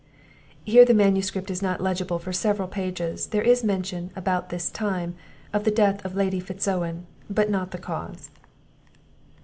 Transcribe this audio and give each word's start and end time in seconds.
[Here 0.63 0.83
the 0.83 0.95
manuscript 0.95 1.51
is 1.51 1.61
not 1.61 1.79
legible 1.79 2.17
for 2.17 2.33
several 2.33 2.67
pages. 2.67 3.27
There 3.27 3.43
is 3.43 3.63
mention, 3.63 4.09
about 4.15 4.49
this 4.49 4.71
time, 4.71 5.13
of 5.53 5.63
the 5.63 5.69
death 5.69 6.03
of 6.03 6.13
the 6.13 6.17
Lady 6.17 6.39
Fitz 6.39 6.67
Owen, 6.67 7.05
but 7.29 7.51
not 7.51 7.69
the 7.69 7.77
cause. 7.77 8.31